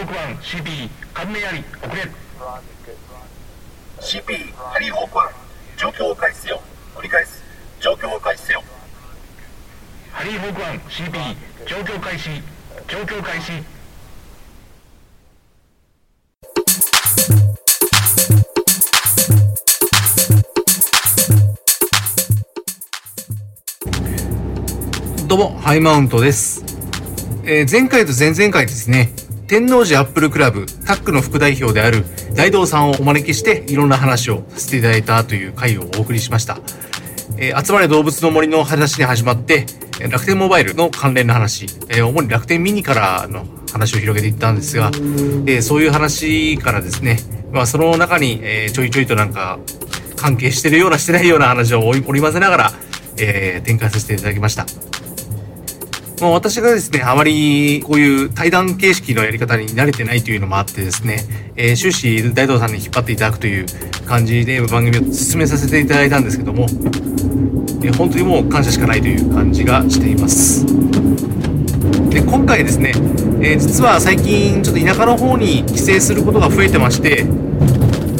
[0.00, 2.10] ホーク1 CP 関連あり遅れ
[4.00, 5.18] CP ハリーホーク
[5.76, 6.62] 1状況を開始せよ。
[6.96, 7.42] 折り返す。
[7.80, 8.62] 状況を開始せよ。
[10.10, 11.36] ハリーホーク1 CP
[11.66, 12.30] 状況開始
[12.88, 13.52] 状況開始
[25.28, 26.64] どうも、ハイマウントです。
[27.44, 29.12] えー前回と前々回ですね、
[29.50, 32.04] 天王寺アップルクラブタックの副代表である
[32.36, 36.60] 大道さんをお招きしていろんな話をさせていただいたという回をお送りしました。
[37.36, 39.66] えー集まれ動物の森の話に始まって、
[40.08, 47.18] 楽天モバイルの関連の話、えー主に楽天ミニからの話を広げていったんですが、えーそういう話からですね、
[47.50, 49.58] まあその中に、えーちょいちょいとなんか
[50.14, 52.72] 関係してるようなしてないような話を織り交ぜながら、
[53.18, 54.64] えー展開させていただきました。
[56.20, 61.24] まあ、私がですね、あまりこういう対談形式のやり方に慣れてないというのもあってですね、
[61.56, 63.66] えー終始大道さんに引っ張っていただくという
[64.04, 66.66] 感じで番組を進めさせていただいたんですけども、
[67.82, 70.66] えー本当にもう感謝しかないという感じがしています。
[72.10, 72.92] で、今回ですね、
[73.40, 77.24] えー実は最近ちょっと田舎の方に帰省することが増えてまして、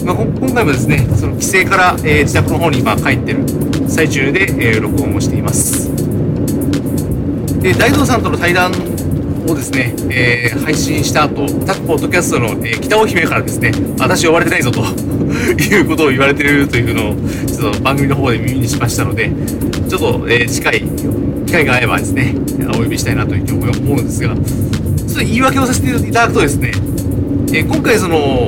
[0.07, 3.45] まあ、今回もですね、その帰省から、えー自宅の方に今帰ってる
[3.89, 6.10] 最中で、えー録音をしています。
[7.61, 14.81] で大道さんとの対談をですね、えー配信した後タッポッドキャストの、えー北尾姫からですね私呼ばれてないぞと
[15.63, 17.15] いうことを言われてるというのを
[17.47, 19.31] ちょっと番組の方で耳にしましたので
[19.89, 20.85] ちょっと、えー近い
[21.47, 22.35] 機会が合えばですね
[22.75, 26.71] お呼びしたいなというふうに思うんですがちょっと言い訳をさせていただくとですね、
[27.53, 28.47] えー今回その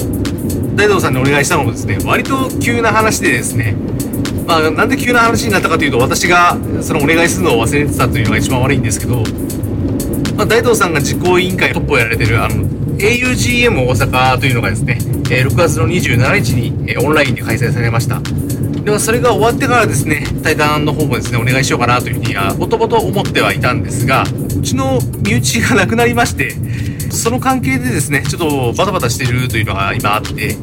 [0.76, 3.74] 大道さんにお願いしたのもですね割と急な話でですね
[4.46, 9.22] まあ、なんで急な話になったかというと私がそのお願いするのを忘れてたというのが一番悪いんですけど、
[10.36, 12.64] まあ、大東さんが実行委員会トップをやられてるあの
[12.98, 14.98] augm 大阪というのがですね、
[15.30, 18.20] え6月の27日に、えオンラインで開催されました。
[18.84, 26.50] ではそれが終わってからですね対談の方もですねお願いしようかなというふうにはもともと思ってはいたんですがうちの身内がなくなりまして
[27.12, 30.56] その関係でですねちょっとバタバタしてるというのが今あって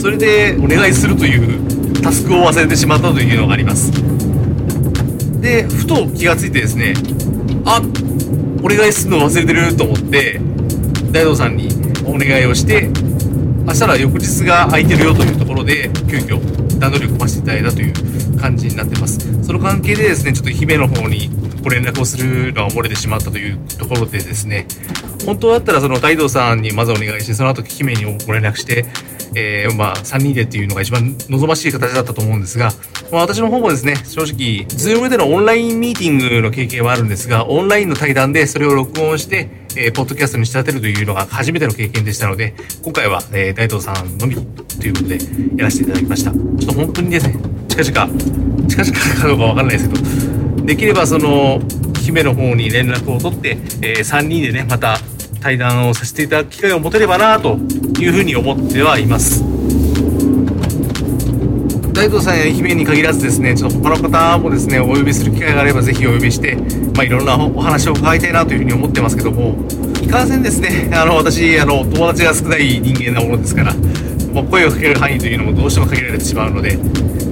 [0.00, 3.92] それでお願いするというタスクを忘れてしまったというのがあります。
[5.40, 6.94] でふと気がついてですね
[7.64, 7.80] あ
[8.62, 10.40] お願いするの忘れてると思って
[11.10, 11.68] 大道さんに
[12.04, 12.88] お願いをして
[13.66, 16.40] 明日ら翌日が空いてるよというところで急遽
[16.78, 19.18] 段取りを組ませていただいたという感じになってます。
[19.44, 21.30] その関係でですねちょっと姫の方に
[21.62, 24.66] ご連絡をするのが漏れてしまったというところでですね
[25.24, 28.86] 本当だったらその大道さんにまずお願いしてその後姫にご連絡して
[29.34, 32.72] えーまあ、3人でっていうのが一番望ましい形だったと思うんですが、
[33.10, 45.18] まあ、私の方もですね、正直、ズームでのオンラインミーティングの経験はあるんですが、オンラインの対談でそれを録音して、えーポッドキャストに仕立てるというのが初めての経験でしたので、今回は、えー大東さんのみということで
[45.56, 46.30] やらせていただきました。
[46.32, 47.36] ちょっと本当にですね、
[47.68, 51.60] 近々、近々かどうかわかんないですけど、できればその、
[52.02, 54.98] 姫の方に連絡を取って、え3人でね、また
[55.42, 57.58] 対談をさせていただく機会を持てればなと
[58.00, 59.42] いうふうに思ってはいます。
[61.92, 66.56] 大東さんや愛媛に限らずですね、ちょっと他の方もですね、お呼びする機会があればぜひお呼びして、
[66.96, 69.56] まあいろんなお話を伺いたいなというふうに思ってますけども、
[70.02, 73.74] いかんせんですね、あの、私、あの、友達が少ない人間なものですから、
[74.32, 76.76] まあ声をかける範囲というのもどうしても限られてしまうので、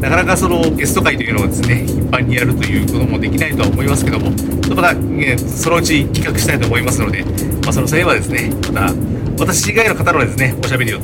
[0.00, 4.30] なかなかそのゲスト会というのをですね、頻繁にやるということもできないとは思いますけども、
[4.74, 7.22] また、ね、そのうち企画したいと思いますので、
[7.62, 8.94] まあその際はですね、また、
[9.38, 11.00] 私以外の方のですね、おしゃべりを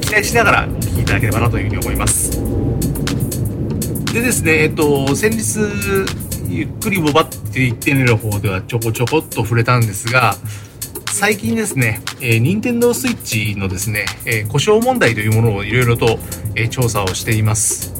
[0.00, 2.40] 期待しながらお聞きいただければなというふうに思います。
[4.12, 5.58] でですね、えっと、先日、
[6.48, 10.36] ゆっくりボバって言ってみる方ではちょこちょこっと触れたんですが、
[11.14, 16.18] 最近ですね、えー、任天堂スイッチのですね、えー故障問題というものをいろいろと、
[16.56, 17.94] えー調査をしています。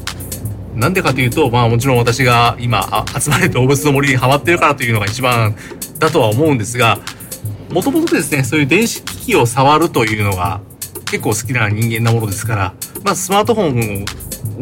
[0.74, 5.54] なんでかというと、まあもちろん私が今、あ集まれ動物の森にハマってるからというのが一番
[6.00, 6.98] だとは思うんですが、
[7.70, 10.60] もともとですね、そういう電子機器を触るというのが
[11.08, 12.74] 結構好きな人間なものですから、
[13.04, 14.06] まあスマートフォンを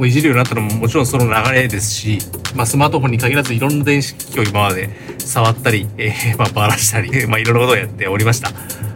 [0.05, 2.19] いじるようになったのももちろんその流れですし、
[2.55, 8.51] まあスマートフォンに限らずいろんな電子機器を今まで触ったり、えー まあバラしたり、 まあいろんなことをやっておりました。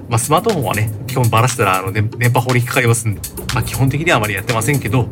[0.09, 3.21] まあスマートフォンはね、基本バラしたらあの電電波法に引っかかりますんで、
[3.55, 5.09] まあ基本的にはあまりやってませんけど、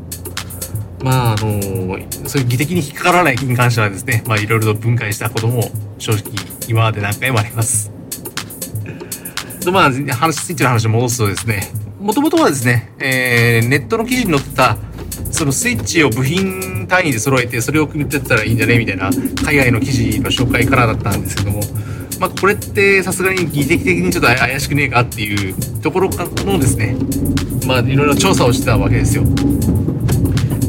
[1.02, 1.60] まああの
[2.26, 6.22] そういう技的に引っかからないに関してはですね、まあいろいろと分解したことも正直
[6.68, 7.94] 今まで何回もあります。
[9.64, 14.76] とまあ、話、スイッチの話を戻すとですね、もともとはですね、えーネットの記事に載った、
[15.30, 18.78] そのスイッチを部品単位で揃えて、それを組み立てたらいいんじゃね？
[18.78, 19.10] みたいな、
[19.44, 21.60] 海外の記事の紹介からだったんですけども、
[22.20, 26.96] まあ、これってさすがに技術的にちょっと怪しくねえかっていうところのですね、
[27.66, 29.24] まあ、いろいろ調査をしてたわけですよ。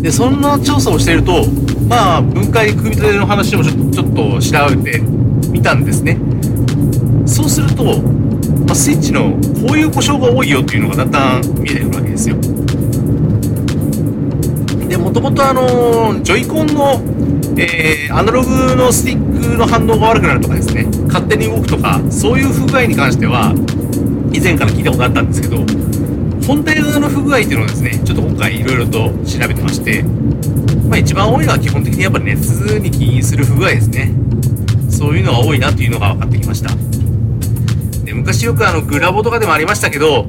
[0.01, 1.45] で、そんな調査をしていると、
[1.87, 4.99] まあ、分解組み立ての話をちょちょっと調べて
[5.49, 6.17] みたんですね。
[7.25, 8.01] そうすると、
[8.65, 9.31] まあ、スイッチの
[9.67, 12.35] こういう故障が多いよっていうのがだんだん見えてくるわけですよ。
[14.95, 17.01] で、もともとあの、ジョイコンの、
[17.57, 23.53] えー、アナログのスティックの反応が悪くなるとかですね、勝手に動くとか、そういう不具合に関しては、
[24.31, 25.57] 以前から聞いたことあったんですけど、
[26.47, 30.03] 本体側の不具合っていうのをですね、ちょっと今回いろいろと調べてまして、
[30.87, 34.13] まあ一番多いのは基本的にやっぱり熱に起因する不具合ですね。
[34.89, 36.69] そういうのが多いなというのが分かってきました。
[38.05, 40.27] で昔よくあのグラボとかでもありましたけど、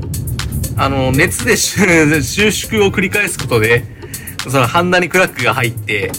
[0.76, 3.95] あの熱で収縮を繰り返すことで、
[4.48, 6.12] そのハンダにクラックが入って、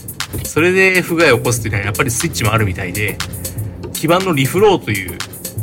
[0.44, 3.18] それで不具合を起こすっていうのはやっぱりスイッチもあるみたいで、
[3.94, 5.18] 基板のリフローという、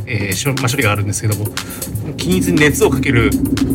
[0.06, 1.46] えーまあ、処理があるんですけども、
[2.16, 3.30] 均一に熱をかける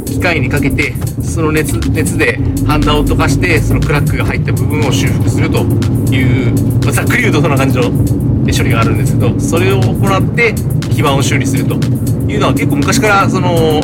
[0.05, 0.93] 機械にかけて、
[1.23, 2.37] その熱、熱で
[2.67, 5.59] ハンダを溶かして、そのクラックが入った部分を修復すると
[6.13, 10.53] いう、ま、ざっくり言うとそんな感じの処理があるんですけど、それを行って
[10.89, 11.75] 基板を修理すると
[12.27, 13.81] いうのは結構昔からその、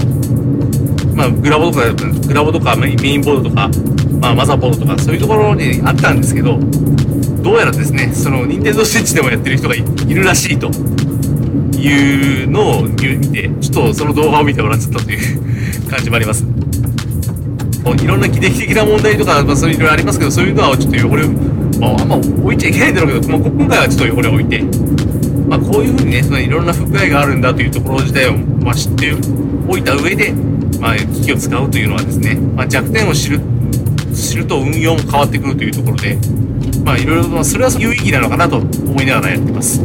[1.13, 3.69] まあ、グラボとか、グラボとかメインボードとか、
[4.25, 6.57] まあ、マザーボードとか、そういうところにあったんですけど、
[7.43, 10.71] どうやらですね、その、ニンテンドースイッチでもやってる人がいるらしいと
[11.77, 15.41] いうのを見て、ちょっとその動画を見て笑っちゃったという
[15.87, 16.43] 感じもあります。
[18.01, 21.27] いろんな技的的な問題とか、まあ、そういういろいろありますけど、そういうのはちょっと汚れ、
[21.79, 24.63] まあ、あんま置いちゃいけないんだろうけど、まあ、今回はちょっと汚れを置いて、
[25.47, 29.13] まあ、こういうふうにね、そのいろんな不具合があるんだというところ自体を、まあ、知って
[29.67, 30.33] おいた上で、
[30.81, 33.39] まあ、機器を使うというのはですね、まあ、弱点を知る、
[34.15, 36.17] 知ると運用も変わってくるというところで、
[36.83, 39.83] まあ、いろいろと、それは有意義なのかなと思いながらやってます。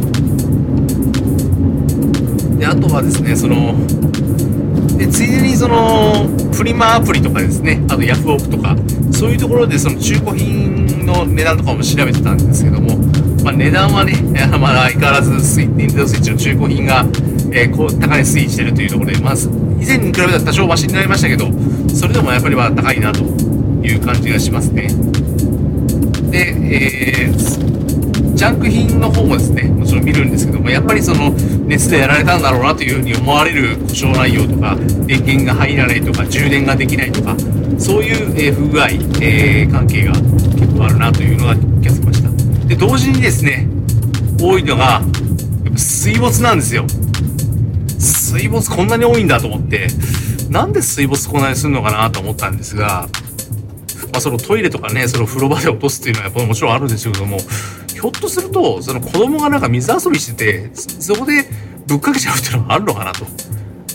[2.57, 3.75] で、あとはですね、その、
[4.97, 8.75] で、ついでにその、フリマアプリとかですね、あとヤフオクとか、
[9.11, 12.97] そういうところでその中古品の値段とかも調べてたんですけども、
[13.43, 14.13] まあ、値段はね、
[14.59, 17.05] まだ相変わらずスイ、ニンテンドスイッチの中古品が、
[17.51, 19.49] えー、こう、高値推移してるというところで、まず、
[19.81, 21.49] 以前に比べたら多少マシになりましたけど、
[21.93, 23.50] それでもやっぱりまあ高いなと
[23.83, 24.89] いう感じがしますね。
[26.31, 31.31] で、えー、ジャンク品の方もですね、もちろん見るんですけども、やっぱりその、
[31.67, 34.75] 熱でやられたんだろうなというふうに思われる故障内容とか、
[35.05, 37.35] 電源が入らないとか、充電ができないとか、
[37.77, 38.87] そういう、え、不具合、
[39.21, 42.67] えー、関係が結構あるなというのが気がつきました。
[42.67, 43.67] で、同時にですね、
[44.39, 44.83] 多いのが、
[45.63, 46.85] やっぱ水没なんですよ。
[47.99, 49.87] 水没こんなに多いんだと思って、
[50.49, 53.07] なんで水没こんなにするのかなと思ったんですが、
[54.11, 57.37] まあ、そのトイレとかね、その風呂場で落とすっていうのはやっぱもちろんあるんですけども、
[57.93, 61.45] ひょっとすると、その子供がなんか水遊びしてて、そこで
[61.87, 63.25] ぶっかけちゃうっていうのがあるのかなと。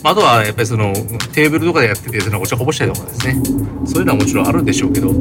[0.03, 0.93] あとはやっぱりその
[1.33, 3.41] テーブルとかでやってて、そのお茶こぼしたりとかですね。
[3.85, 5.17] そういうのはもちろんあるんでしょうけど、思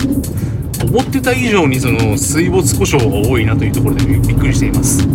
[1.01, 5.07] ってた以上にその水没故障が多いなというところでびっくりしています。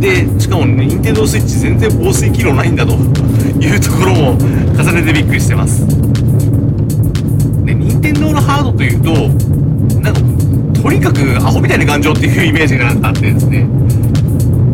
[0.00, 5.86] で、しかもね、ニンテンドースイッチ全然防水機能ないんだというところも重ねてびっくりしてます。
[8.32, 9.12] で、任天堂のハードというと、
[10.00, 10.20] なんか、
[10.82, 13.66] とにかくアホみたいな頑丈っていうイメージがあってですね、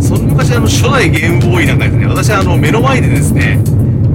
[0.00, 3.58] その昔あの初代ゲームボーイなんかですね、私はあの目の前でですね、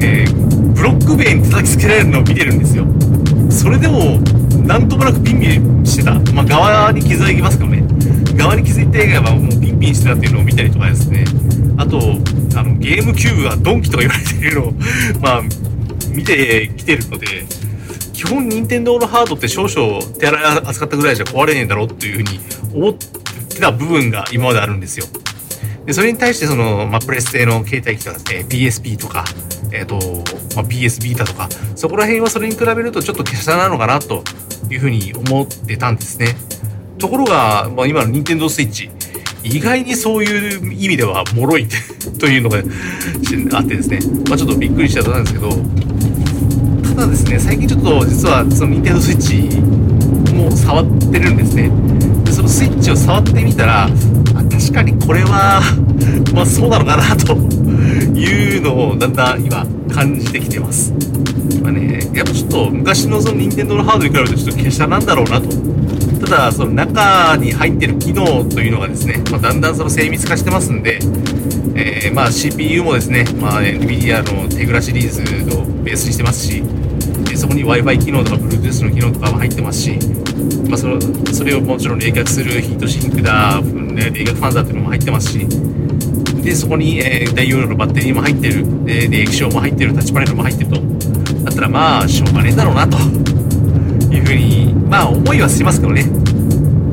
[0.02, 2.86] えー、ブロック塀に叩きつけられるのを見てるんですよ。
[3.50, 4.20] それでも、
[4.66, 6.14] なんともなくピンピンしてた。
[6.34, 7.84] まあ、側に傷はいきますけどね。
[8.36, 11.26] 側に気づいて以外はもうピンピンしてたっていうのを見たりとかですね。
[11.78, 12.00] あと、
[12.56, 14.74] あの、ゲームキューブはドンキとか言われているのを、
[15.22, 15.42] まあ、
[16.10, 17.46] 見てきてるので、
[18.24, 22.40] 基本任天堂のハードって少々手洗い扱ったぐらいじゃ壊れねえだろうっていうふうに
[22.74, 25.06] 思ってた部分が今まであるんですよ。
[25.86, 29.26] で、それに対してその、まあ、プレステの携帯機とかですね、PSP とか、
[29.74, 29.96] えっ、ー、と、
[30.56, 34.24] まあ、PS ビータとか、そこら辺はそれに比べるとちょっと華奢なのかなと
[34.72, 36.28] いうふうに思ってたんですね。
[37.00, 38.90] ところが、まあ、今の任天堂スイッチ、
[39.44, 41.68] 意外にそういう意味では脆い
[42.20, 42.60] というのが
[43.58, 44.00] あってですね、
[44.30, 45.50] まあ、ちょっとびっくりしちゃったんですけど、
[46.96, 51.72] ただですね、最近ちょっと実はその任天堂スイッチも触ってるんですね。
[52.24, 53.90] で、そのスイッチを触ってみたら、
[54.52, 55.60] 確かにこれは、
[56.36, 57.34] まあそうなのかなと
[58.16, 60.94] いうのをだんだん今感じてきてます。
[61.64, 65.50] まあね、やっぱちょっと昔のその任天堂のハードに比べるとちょっと華奢なんだろうなと。
[66.28, 71.00] ただ、その中に入ってる機能というのがですね、まあ、だんだんその精密化してますんで、
[71.74, 76.64] えー、まあ CPU もですね、まあ NVIDIA のテグラシリーズをベースにしてますし、
[77.36, 80.00] そこに Wi-Fi 機能とか Bluetooth の機能とかも入ってますし、
[80.70, 81.00] まあ、その
[81.34, 85.48] それをもちろん冷却するヒートシンクだ、ね、冷却ファンだっていうのも入ってますし、
[86.44, 90.76] で、そこに、えー、大容量のバッテリーも入ってる、えー、で、液晶も入ってる、タッチパネルも入ってると。
[91.44, 96.04] だったら、まあ、しょうがねえだろうな、というふうに、まあ、思いはしますけどね。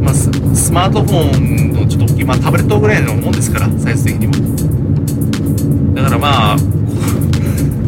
[0.01, 5.95] まあ、ススマートフォンのちょっと大きい、まあ、タブレットぐらいのもんですから、サイズ的にも。
[5.95, 6.57] だからまあ、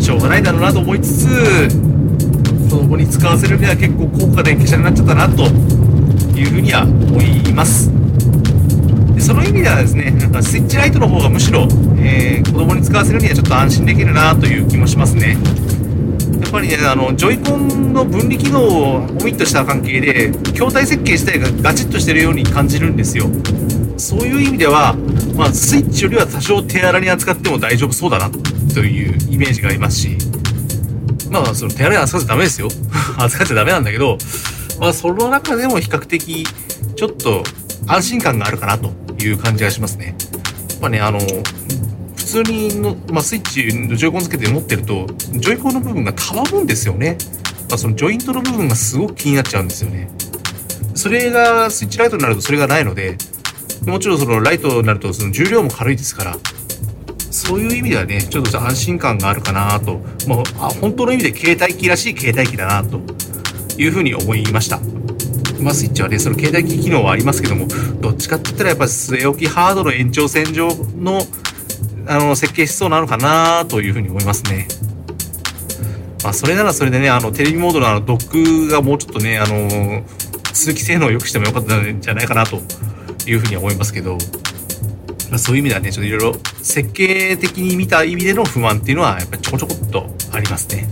[0.02, 1.68] しょうがないだろうなと思いつつ、
[2.68, 5.44] 子供に使わせるには結構高価で華奢になっちゃったな、と
[6.36, 7.88] いうふうには思います。
[9.20, 11.68] その意味ではですね、なんかスイッチライトの方がむしろ、
[11.98, 15.38] えー、子供に使わせるにはちょっと安心できるなという気もしますね。
[16.40, 23.30] やっぱりね、あの、ジョイコンの分離機能をオミットした関係で、筐体設計自体がガチッとしてるように感じるんですよ。
[23.96, 24.96] そういう意味では、
[25.34, 28.30] まあ、スイッチよりは多少手荒に扱っても大丈夫そうだな、
[28.74, 30.16] というイメージがありますし、
[31.30, 32.68] まあ、その手荒に扱っちゃダメですよ。
[33.16, 34.18] 扱っちゃダメなんだけど、
[34.78, 36.46] まあ、その中でも比較的、
[36.96, 37.42] ちょっと
[37.86, 40.14] 安心感があるかなという感じがしますね。
[40.80, 41.20] まあね、あの、
[42.16, 47.16] 普通にの、まあ、スイッチのジョイコンつけて持ってると、ジョイコンの部分がたわむんですよね。
[47.68, 50.08] まあ、そのジョイントの部分がすごく気になっちゃうんですよね。
[50.94, 53.16] それが、スイッチライトになるとそれがないので、
[53.86, 56.36] もちろんそのライトになるとその重量も軽いですから、
[57.30, 63.00] そういう意味ではね、ちょっと安心感があるかなと、もう、あ、本当の意味で携帯機らしい携帯機だなと
[63.78, 64.80] いうふうに思いました。
[65.60, 67.66] まスイッチはね、その携帯機機能はありますけども、
[68.00, 71.22] どっちかって言ったらやっぱ据え置きハードの延長線上の、
[72.06, 74.68] あの、設計しそうなのかなというふうに思いますね。
[76.22, 80.04] まあ、それならそれでね、あの、テレビモードのあの、ドックがもうちょっとね、あの、
[80.52, 82.60] 通気性能を良くしてもよかったんじゃないかなと
[83.26, 84.18] いうふうに思いますけど、
[85.30, 90.88] まあ、そういう意味ではね、ちょっといろいろ設計的に見た意味での不安っていうのは、やっぱりちょこちょこっとありますね。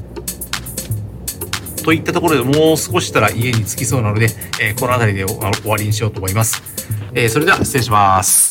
[1.83, 4.29] といったところでもう少したら家に着きそうなので、
[4.61, 6.63] えー、この辺りで終わりにしようと思います。
[7.15, 8.50] えー、それでは失礼します。